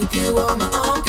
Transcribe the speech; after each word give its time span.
Take 0.00 0.12
this 0.12 0.32
my 0.32 0.56
back. 0.56 0.99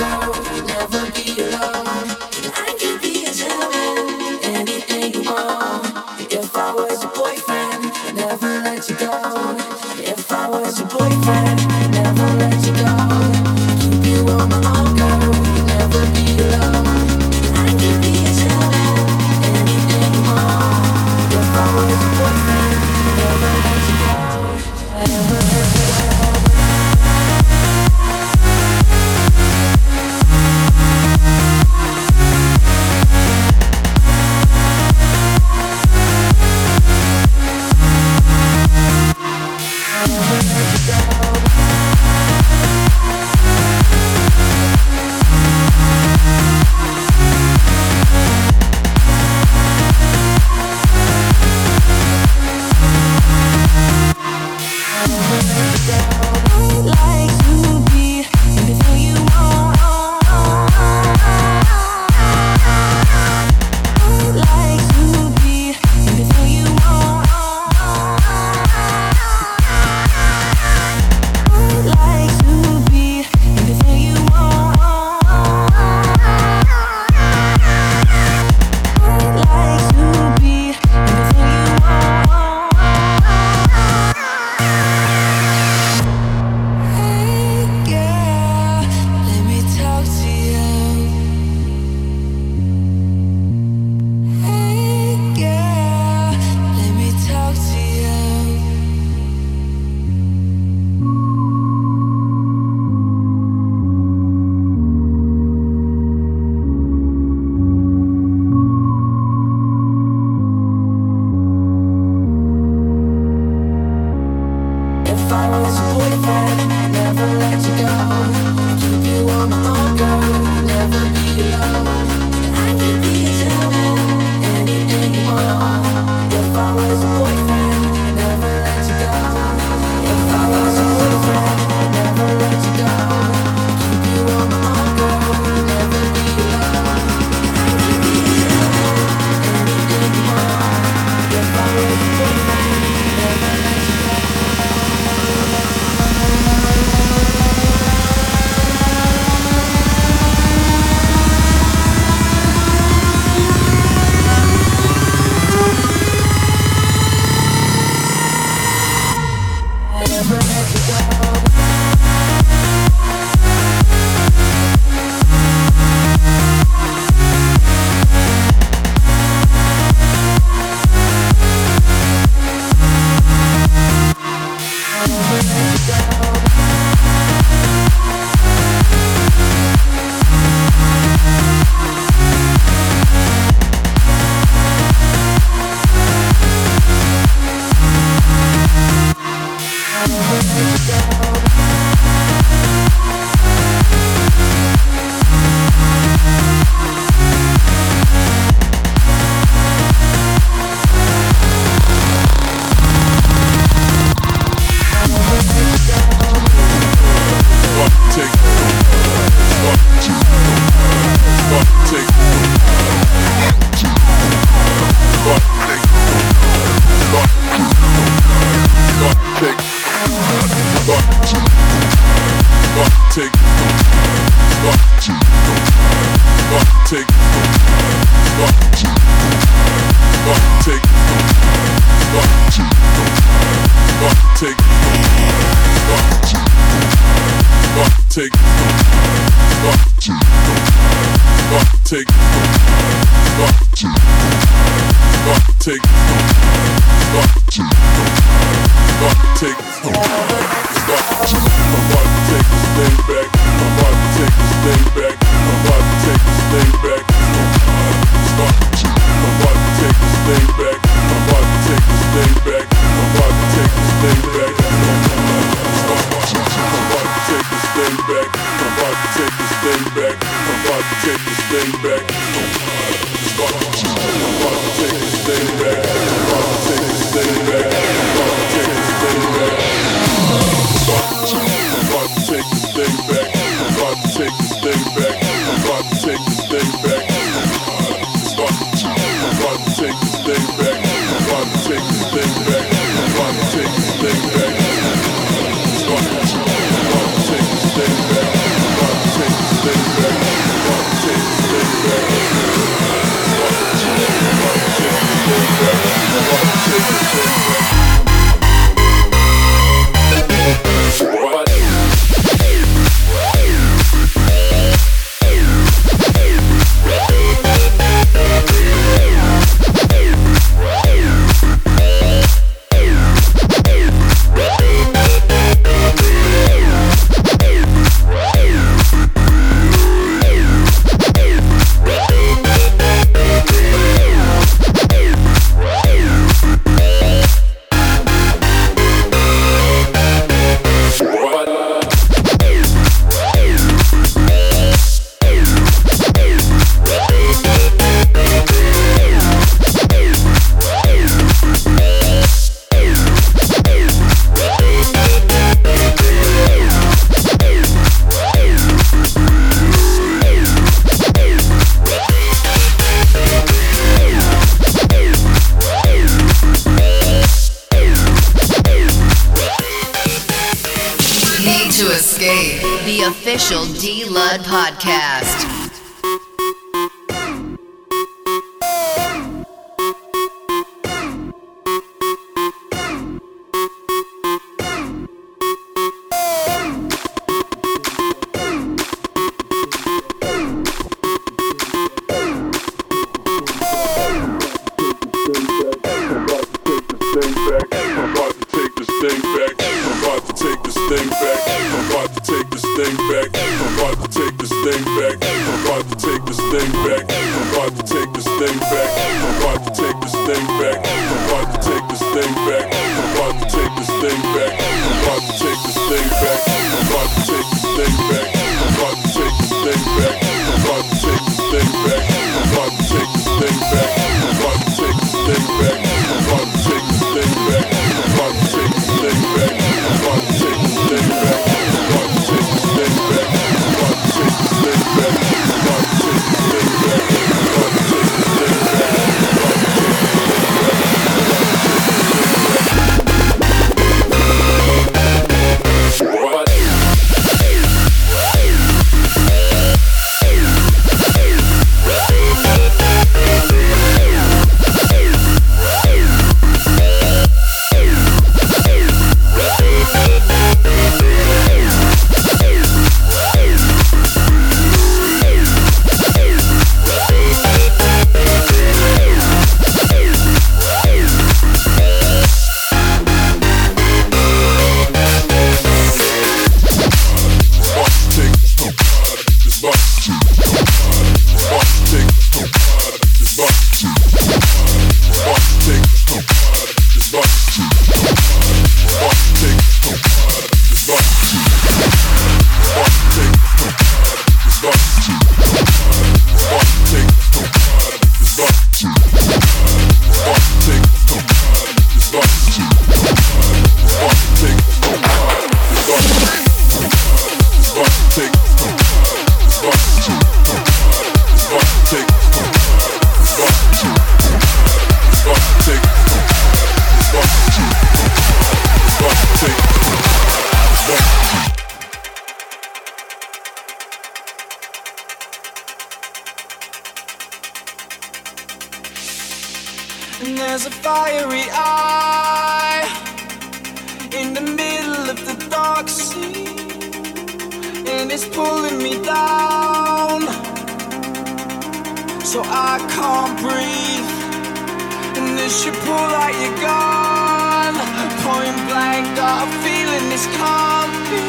It's 550.14 550.28
country, 550.36 551.22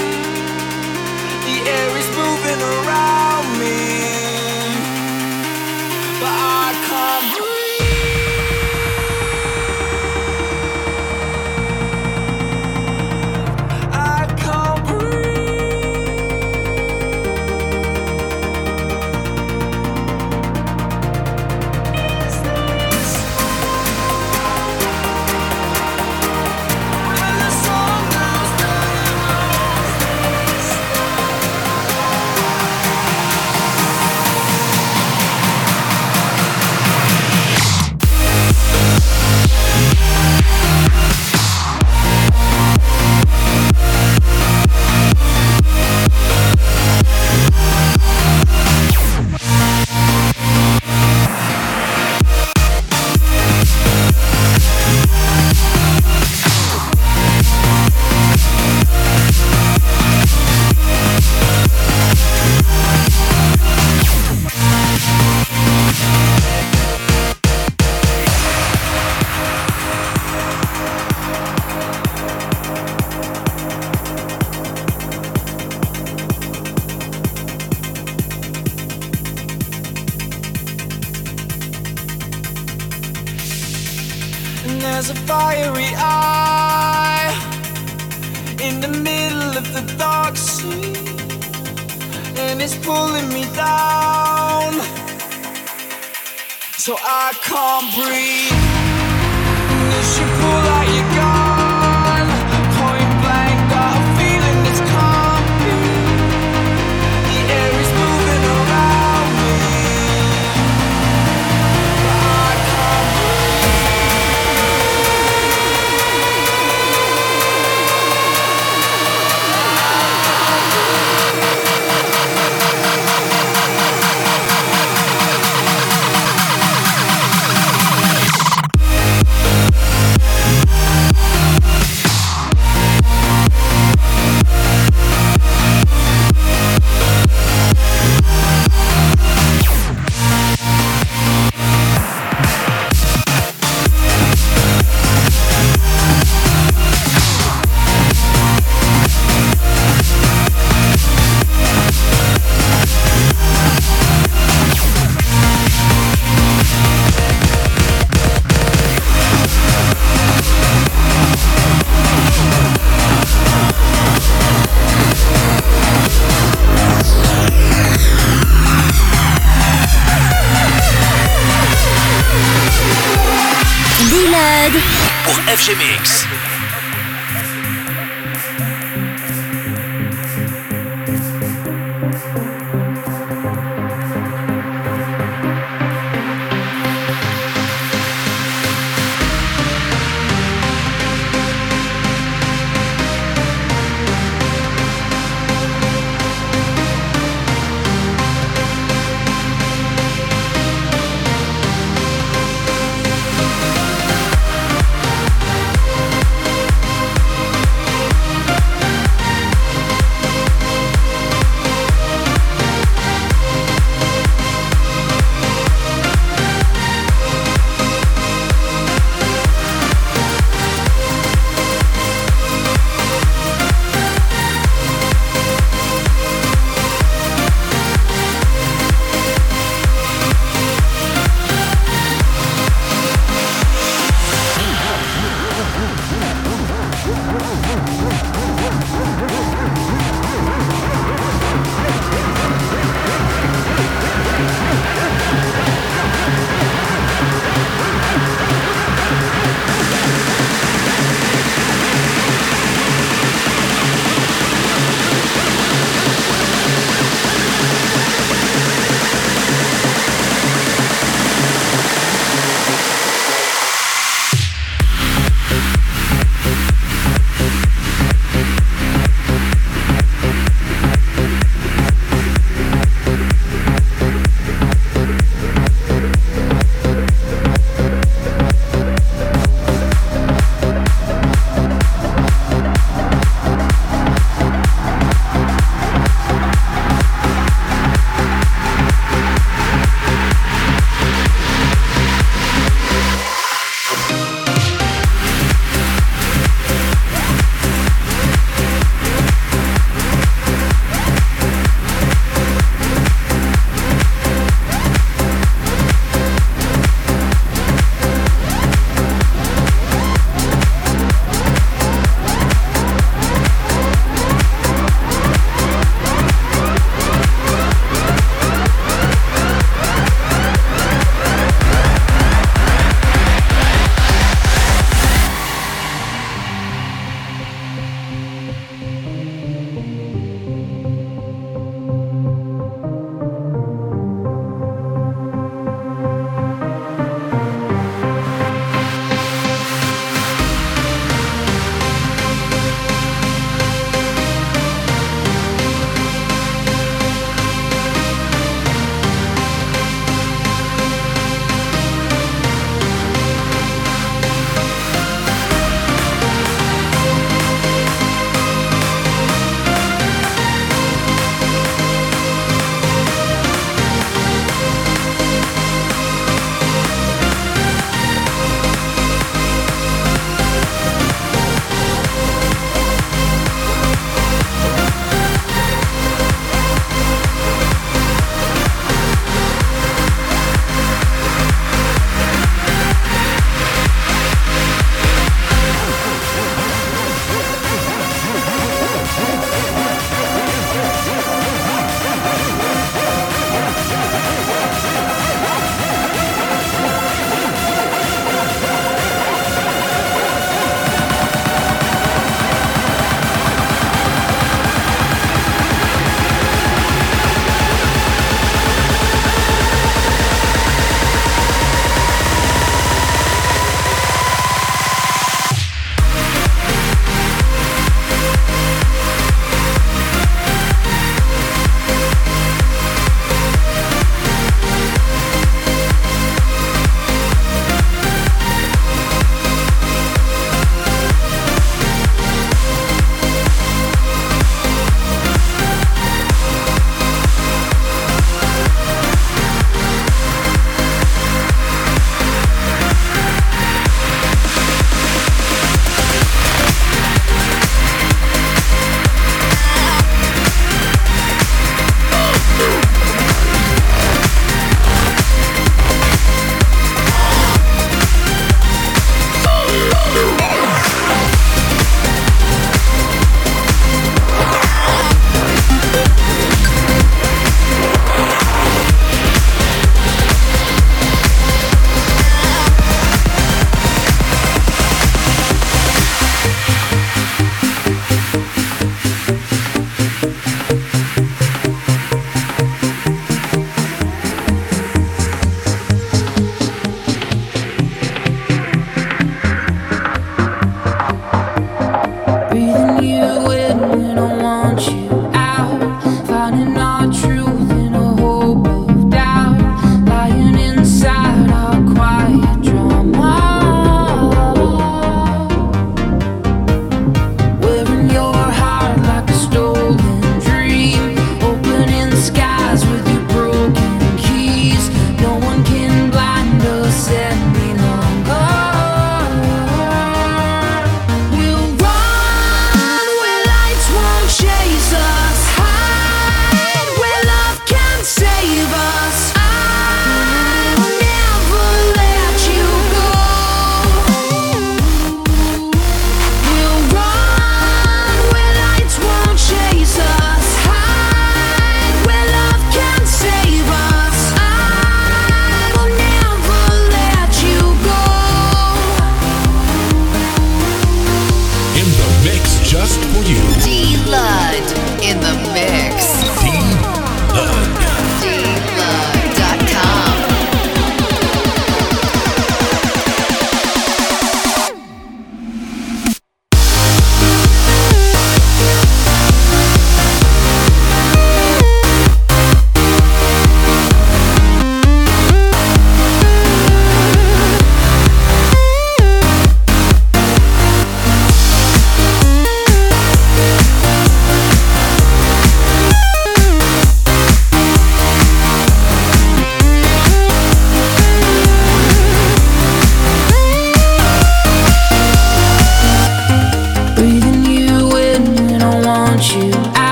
the 1.47 1.57
air 1.71 1.92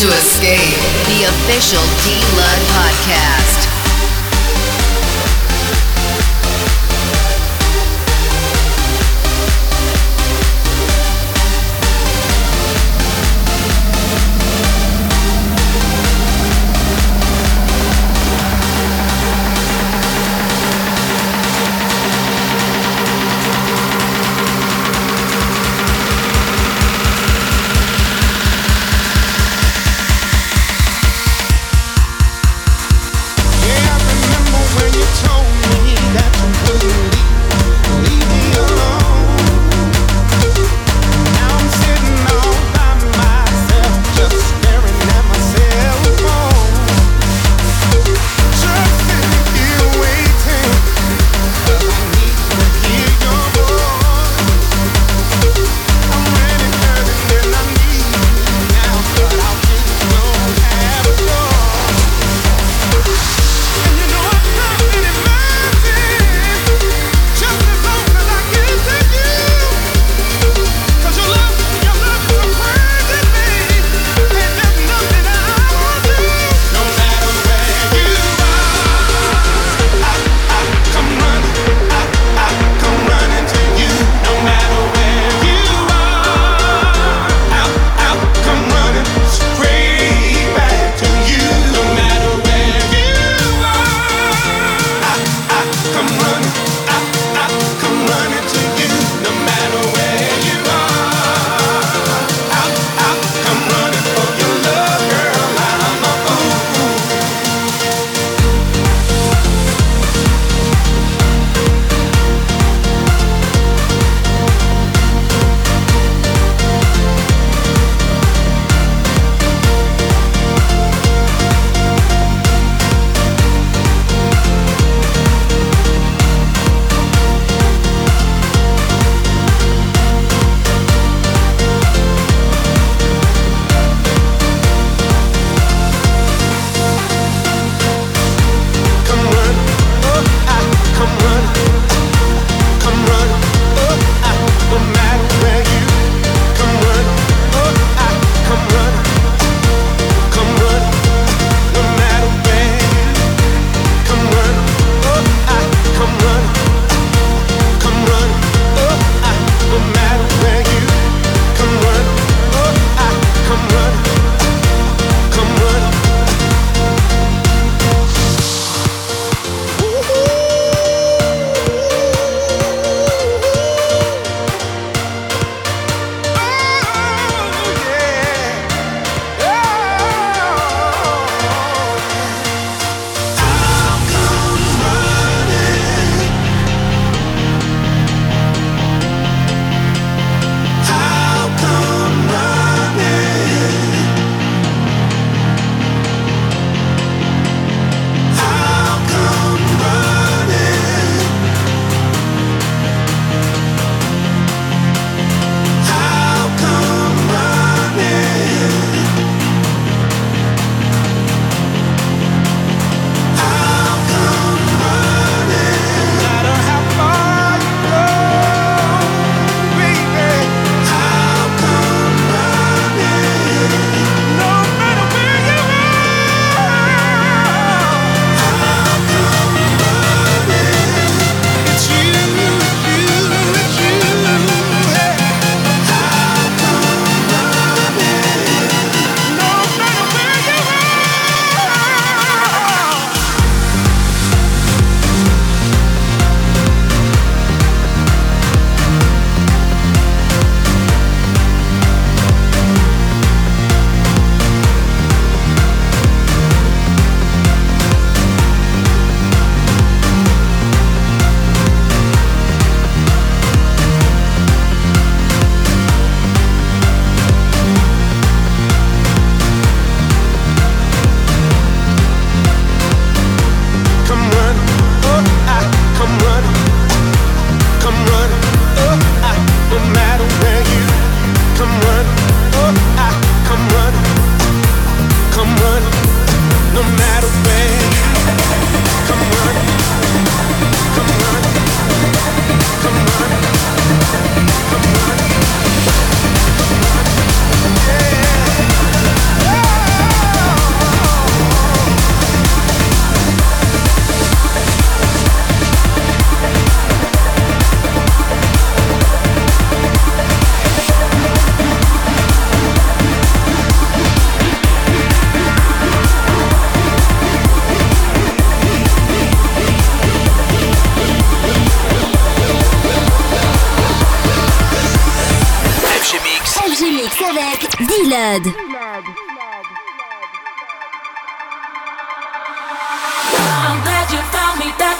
to 0.00 0.08
escape 0.08 0.80
the 1.08 1.24
official 1.28 1.84
D 2.02 2.24
Lud 2.34 2.58
podcast. 2.72 3.69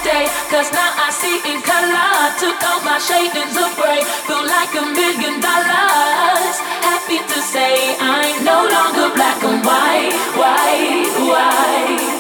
Cause 0.03 0.73
now 0.73 0.93
I 0.97 1.11
see 1.11 1.37
in 1.45 1.61
color. 1.61 2.33
Took 2.41 2.57
off 2.65 2.83
my 2.85 2.99
shadings 2.99 3.57
of 3.57 3.77
gray. 3.77 4.01
Feel 4.27 4.45
like 4.47 4.73
a 4.75 4.85
million 4.97 5.41
dollars. 5.41 6.57
Happy 6.81 7.19
to 7.19 7.41
say 7.41 7.97
I'm 8.01 8.43
no 8.43 8.65
longer 8.65 9.15
black 9.15 9.45
and 9.45 9.65
white. 9.65 10.13
White, 10.37 11.13
white. 11.29 12.20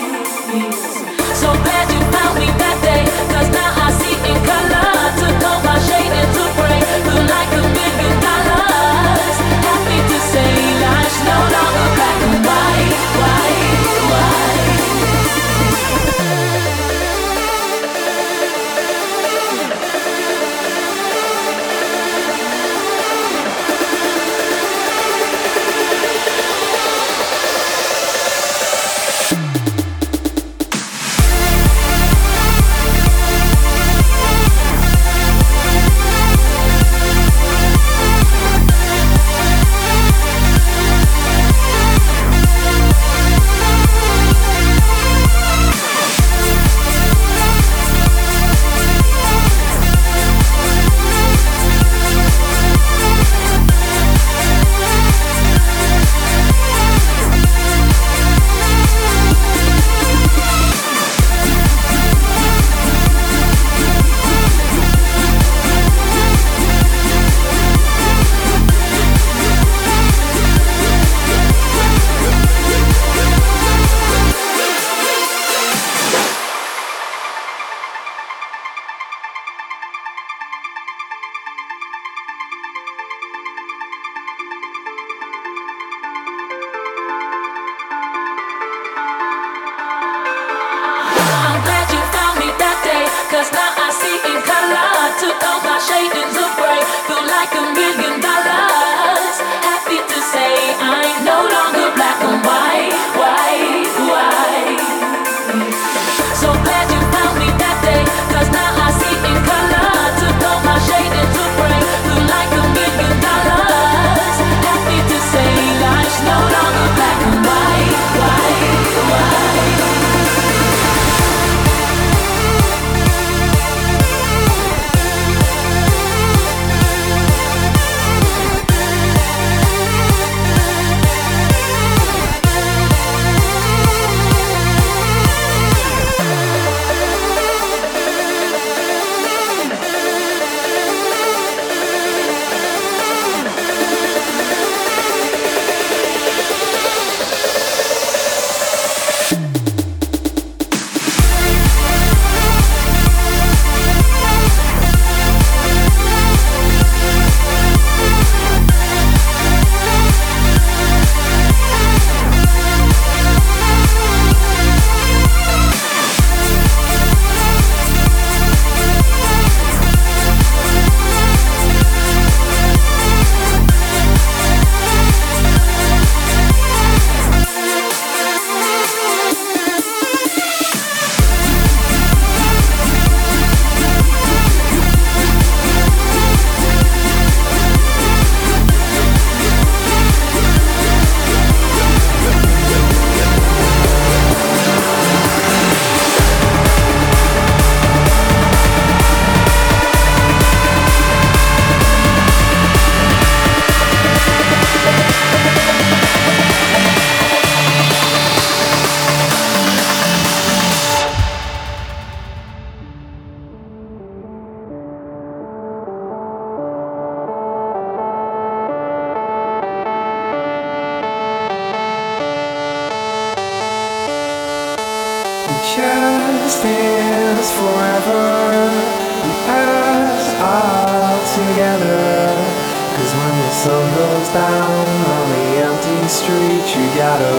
sun 233.60 233.94
goes 233.94 234.28
down 234.30 234.88
on 234.88 235.26
the 235.36 235.46
empty 235.68 236.08
street 236.08 236.64
You 236.72 236.86
gotta 236.96 237.34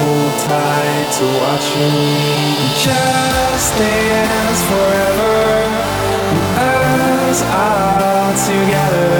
hold 0.00 0.32
tight 0.44 1.08
to 1.16 1.24
watching 1.40 1.96
me. 1.96 2.20
Just 2.76 3.68
dance 3.80 4.62
forever. 4.68 5.32
As 6.60 7.40
all 7.64 8.28
together. 8.48 9.16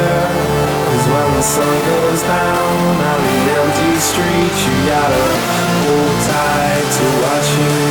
Cause 0.93 1.07
when 1.13 1.29
the 1.41 1.45
sun 1.55 1.77
goes 1.89 2.21
down 2.21 3.01
on 3.13 3.21
the 3.29 3.39
empty 3.57 3.93
street 3.97 4.55
You 4.67 4.77
gotta 4.93 5.25
hold 5.85 6.17
tight 6.29 6.87
to 6.97 7.05
watching 7.25 7.77
me. 7.77 7.82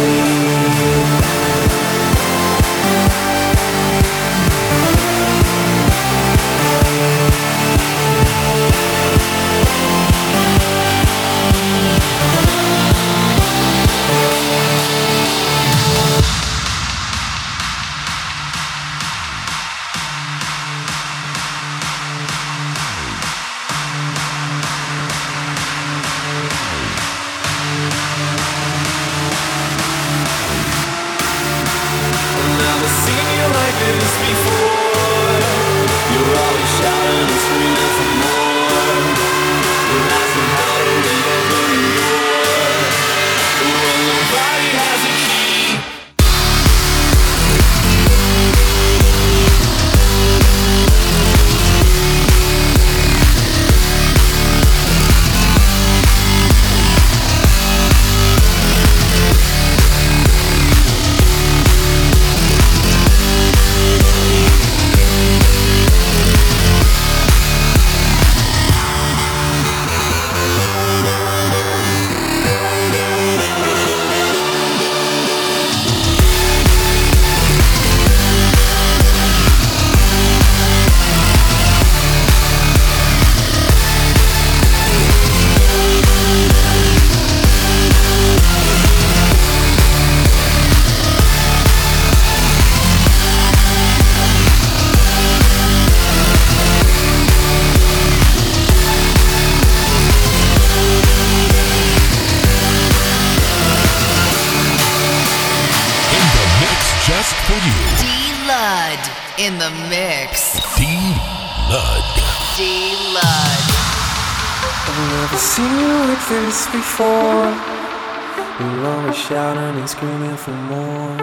And 119.82 119.90
screaming 119.90 120.38
for 120.38 120.52
more. 120.52 121.18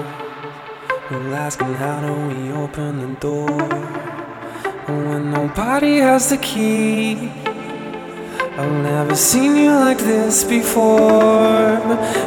We're 1.12 1.34
asking 1.34 1.74
how 1.74 2.00
do 2.00 2.12
we 2.26 2.50
open 2.50 2.98
the 2.98 3.20
door 3.20 3.68
when 4.88 5.30
nobody 5.30 5.98
has 5.98 6.30
the 6.30 6.38
key. 6.38 7.30
I've 8.58 8.76
never 8.82 9.14
seen 9.14 9.54
you 9.56 9.70
like 9.70 9.98
this 9.98 10.42
before. 10.42 11.78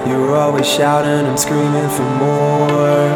You're 0.07 0.37
always 0.37 0.65
shouting 0.65 1.25
and 1.29 1.37
screaming 1.37 1.89
for 1.97 2.09
more. 2.23 3.09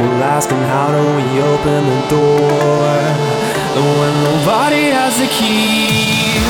We're 0.00 0.24
asking 0.36 0.64
how 0.72 0.88
do 0.96 1.02
we 1.18 1.26
open 1.52 1.80
the 1.92 2.00
door 2.16 2.98
when 3.98 4.14
nobody 4.30 4.84
has 4.96 5.18
the 5.18 5.28
key. 5.38 6.40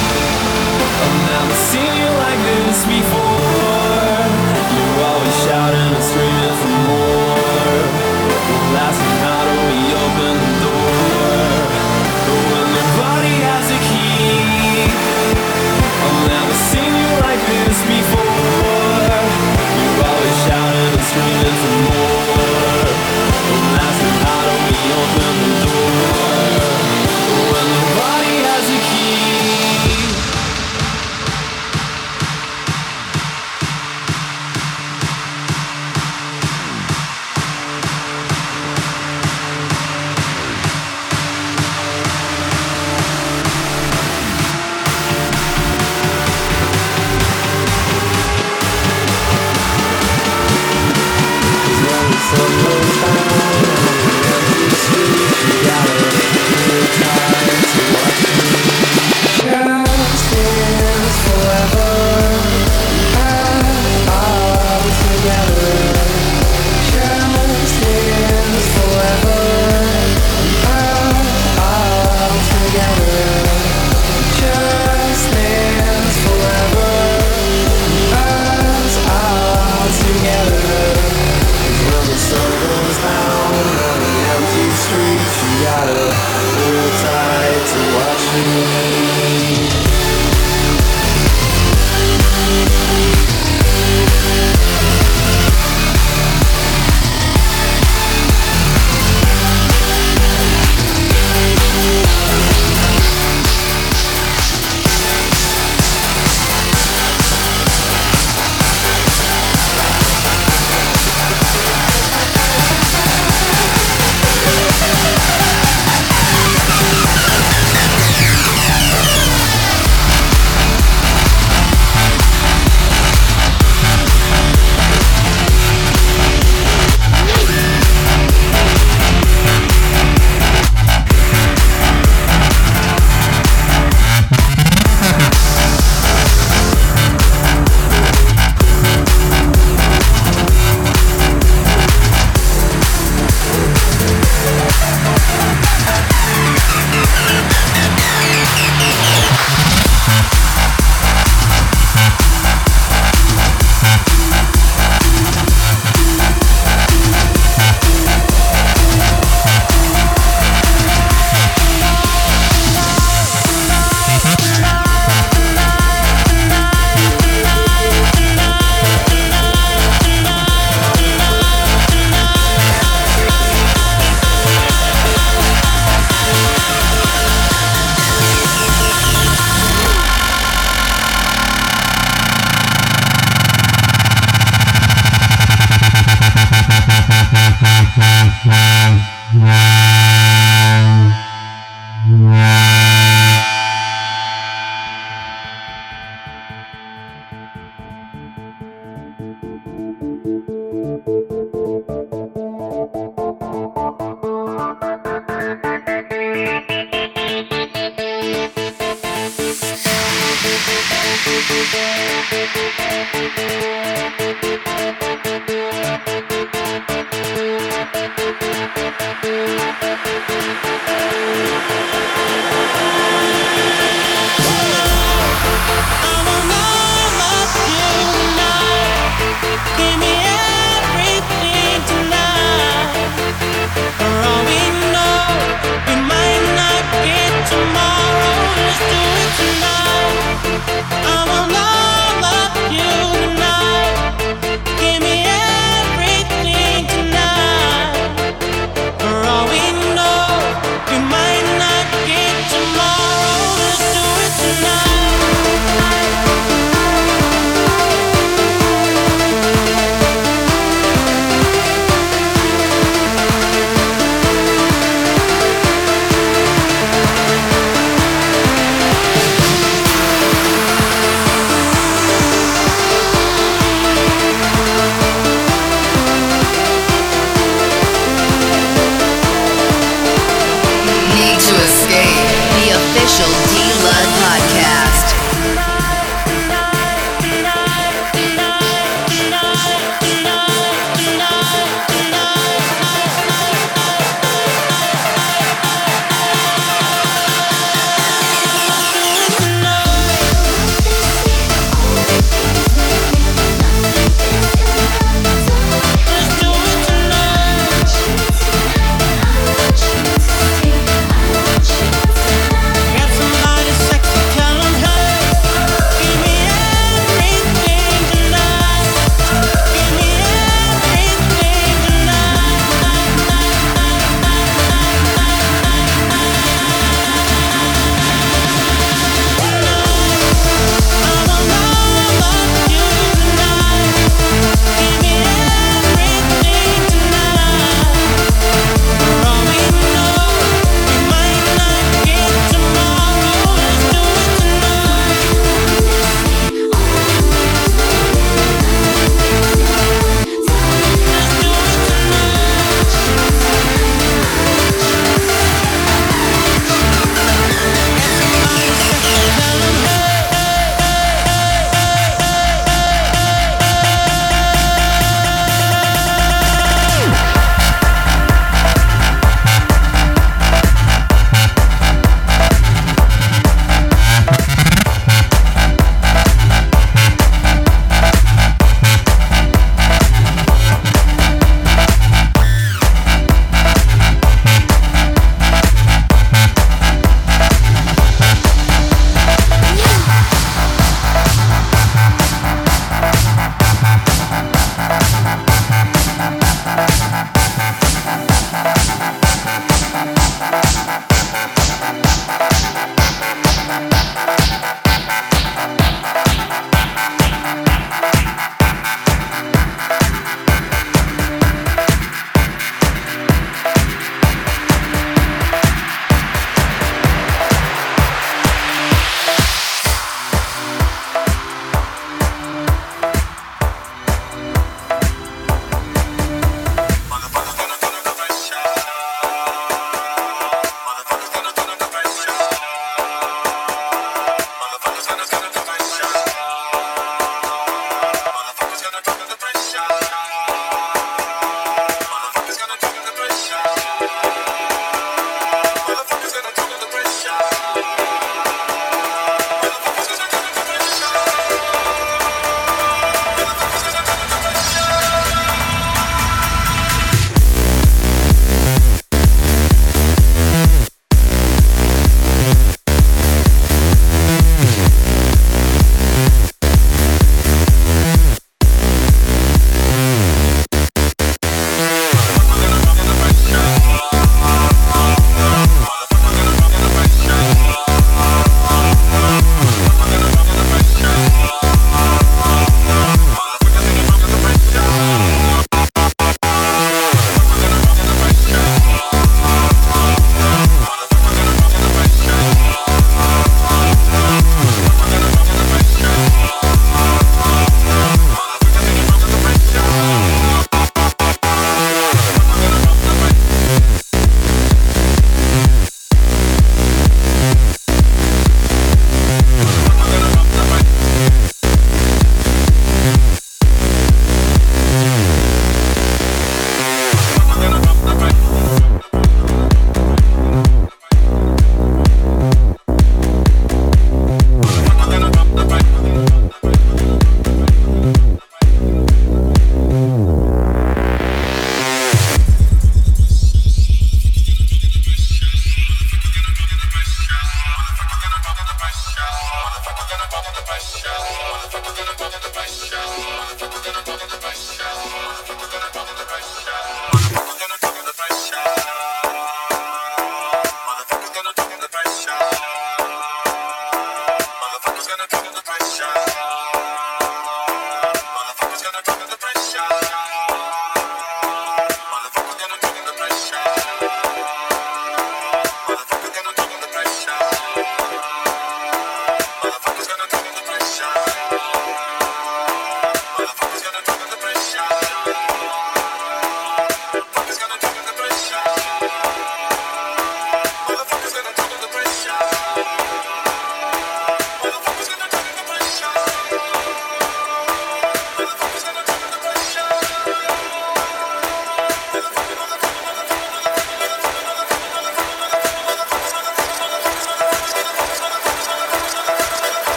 I've 1.02 1.18
never 1.34 1.56
seen 1.70 1.92
you 2.02 2.10
like 2.24 2.40
this 2.46 2.86
before. 2.86 3.37
You're 19.78 20.04
always 20.04 20.38
shouting 20.44 20.92
and 20.92 21.04
screaming 21.08 21.58
for 21.62 21.74
more. 21.86 22.88
asking 23.86 24.16
how 24.24 24.40
do 24.46 24.54
we 24.66 24.76
open 25.00 25.16
the 25.16 25.22
door 25.22 25.27